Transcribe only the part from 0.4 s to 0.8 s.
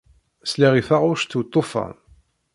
Sliɣ